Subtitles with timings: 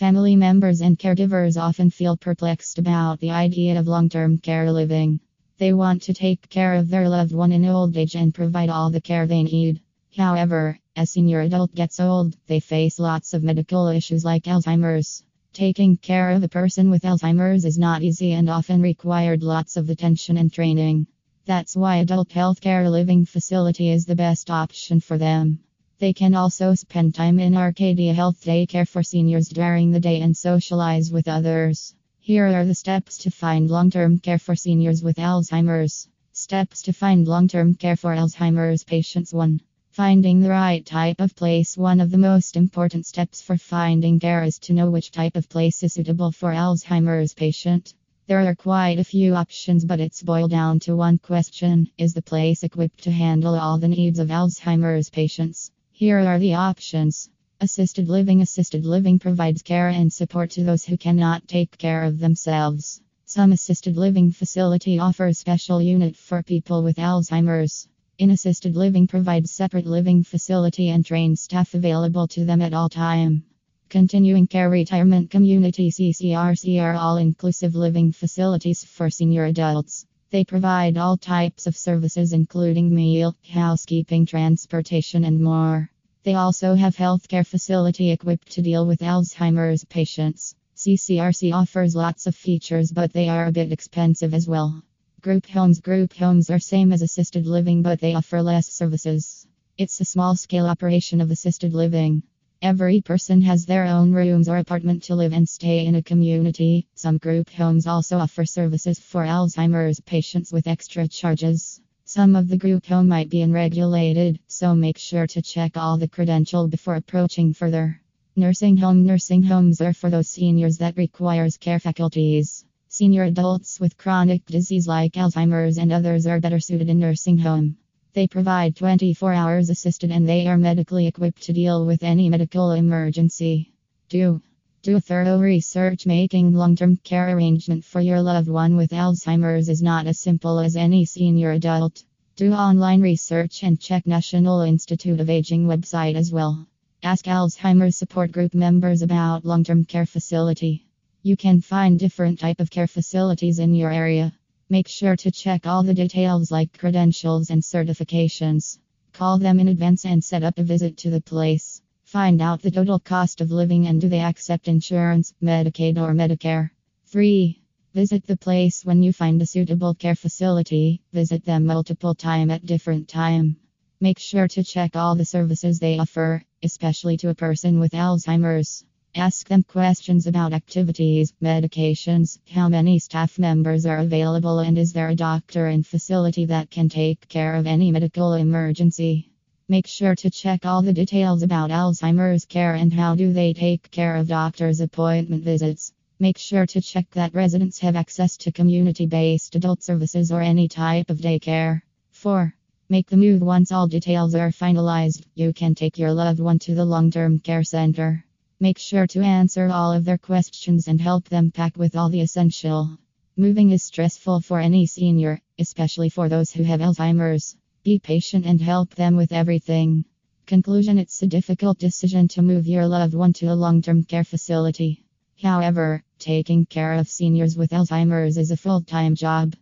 [0.00, 5.20] Family members and caregivers often feel perplexed about the idea of long term care living.
[5.58, 8.88] They want to take care of their loved one in old age and provide all
[8.88, 9.82] the care they need.
[10.16, 15.22] However, as senior adult gets old, they face lots of medical issues like Alzheimer's.
[15.52, 19.90] Taking care of a person with Alzheimer's is not easy and often required lots of
[19.90, 21.08] attention and training.
[21.44, 25.58] That's why adult healthcare living facility is the best option for them.
[26.00, 30.34] They can also spend time in Arcadia Health Daycare for seniors during the day and
[30.34, 31.94] socialize with others.
[32.18, 36.08] Here are the steps to find long term care for seniors with Alzheimer's.
[36.32, 39.60] Steps to find long term care for Alzheimer's patients 1.
[39.90, 41.76] Finding the right type of place.
[41.76, 45.50] One of the most important steps for finding care is to know which type of
[45.50, 47.92] place is suitable for Alzheimer's patient.
[48.26, 52.22] There are quite a few options, but it's boiled down to one question Is the
[52.22, 55.70] place equipped to handle all the needs of Alzheimer's patients?
[56.00, 57.28] Here are the options.
[57.60, 62.18] Assisted living Assisted living provides care and support to those who cannot take care of
[62.18, 63.02] themselves.
[63.26, 67.86] Some assisted living facility offers special unit for people with Alzheimer's.
[68.16, 72.88] In assisted living provides separate living facility and trained staff available to them at all
[72.88, 73.44] time.
[73.90, 80.06] Continuing care retirement community CCRC are all inclusive living facilities for senior adults.
[80.30, 85.89] They provide all types of services, including meal, housekeeping, transportation, and more.
[86.22, 90.54] They also have healthcare facility equipped to deal with Alzheimer's patients.
[90.76, 94.82] CCRC offers lots of features, but they are a bit expensive as well.
[95.22, 99.46] Group homes Group homes are same as assisted living, but they offer less services.
[99.78, 102.22] It's a small scale operation of assisted living.
[102.60, 106.86] Every person has their own rooms or apartment to live and stay in a community.
[106.94, 111.80] Some group homes also offer services for Alzheimer's patients with extra charges.
[112.12, 116.08] Some of the group home might be unregulated, so make sure to check all the
[116.08, 118.00] credential before approaching further.
[118.34, 122.64] Nursing home Nursing homes are for those seniors that requires care faculties.
[122.88, 127.76] Senior adults with chronic disease like Alzheimer's and others are better suited in nursing home.
[128.12, 132.72] They provide 24 hours assisted and they are medically equipped to deal with any medical
[132.72, 133.70] emergency.
[134.08, 134.42] 2.
[134.82, 136.06] Do thorough research.
[136.06, 140.58] Making long term care arrangement for your loved one with Alzheimer's is not as simple
[140.58, 142.02] as any senior adult.
[142.36, 146.66] Do online research and check National Institute of Aging website as well.
[147.02, 150.86] Ask Alzheimer's support group members about long term care facility.
[151.22, 154.32] You can find different type of care facilities in your area.
[154.70, 158.78] Make sure to check all the details like credentials and certifications.
[159.12, 161.69] Call them in advance and set up a visit to the place.
[162.10, 166.70] Find out the total cost of living and do they accept insurance, Medicaid, or Medicare.
[167.06, 167.62] 3.
[167.94, 171.02] Visit the place when you find a suitable care facility.
[171.12, 173.54] Visit them multiple time at different time.
[174.00, 178.84] Make sure to check all the services they offer, especially to a person with Alzheimer's.
[179.14, 185.10] Ask them questions about activities, medications, how many staff members are available, and is there
[185.10, 189.29] a doctor in facility that can take care of any medical emergency.
[189.70, 193.88] Make sure to check all the details about Alzheimer's care and how do they take
[193.92, 195.92] care of doctor's appointment visits.
[196.18, 200.66] Make sure to check that residents have access to community based adult services or any
[200.66, 201.82] type of daycare.
[202.10, 202.52] 4.
[202.88, 205.22] Make the move once all details are finalized.
[205.36, 208.24] You can take your loved one to the long term care center.
[208.58, 212.22] Make sure to answer all of their questions and help them pack with all the
[212.22, 212.98] essential.
[213.36, 217.56] Moving is stressful for any senior, especially for those who have Alzheimer's.
[217.90, 220.04] Be patient and help them with everything.
[220.46, 224.22] Conclusion It's a difficult decision to move your loved one to a long term care
[224.22, 225.02] facility.
[225.42, 229.56] However, taking care of seniors with Alzheimer's is a full time job.